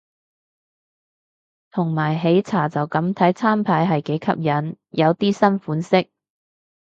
[1.69, 6.09] 同埋喜茶就咁睇餐牌係幾吸引，有啲新款式